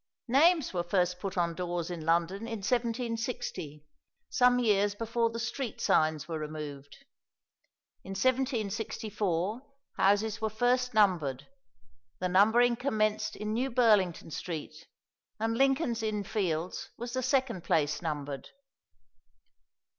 Names 0.29 0.73
were 0.73 0.81
first 0.81 1.19
put 1.19 1.37
on 1.37 1.53
doors 1.53 1.91
in 1.91 2.03
London 2.03 2.47
in 2.47 2.61
1760, 2.63 3.85
some 4.31 4.57
years 4.57 4.95
before 4.95 5.29
the 5.29 5.37
street 5.37 5.79
signs 5.79 6.27
were 6.27 6.39
removed. 6.39 7.05
In 8.03 8.13
1764 8.15 9.61
houses 9.97 10.41
were 10.41 10.49
first 10.49 10.95
numbered; 10.95 11.45
the 12.17 12.29
numbering 12.29 12.75
commenced 12.77 13.35
in 13.35 13.53
New 13.53 13.69
Burlington 13.69 14.31
Street, 14.31 14.87
and 15.39 15.55
Lincoln's 15.55 16.01
Inn 16.01 16.23
Fields 16.23 16.89
was 16.97 17.13
the 17.13 17.21
second 17.21 17.63
place 17.63 18.01
numbered. 18.01 18.49